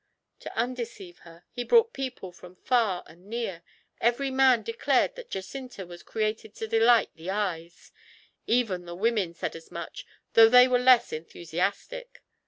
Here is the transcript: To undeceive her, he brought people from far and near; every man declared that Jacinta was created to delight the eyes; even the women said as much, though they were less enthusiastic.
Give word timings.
To 0.39 0.57
undeceive 0.57 1.19
her, 1.19 1.43
he 1.51 1.63
brought 1.63 1.93
people 1.93 2.31
from 2.31 2.55
far 2.55 3.03
and 3.05 3.27
near; 3.27 3.61
every 3.99 4.31
man 4.31 4.63
declared 4.63 5.13
that 5.13 5.29
Jacinta 5.29 5.85
was 5.85 6.01
created 6.01 6.55
to 6.55 6.67
delight 6.67 7.11
the 7.13 7.29
eyes; 7.29 7.91
even 8.47 8.85
the 8.85 8.95
women 8.95 9.35
said 9.35 9.55
as 9.55 9.69
much, 9.69 10.07
though 10.33 10.49
they 10.49 10.67
were 10.67 10.79
less 10.79 11.13
enthusiastic. 11.13 12.23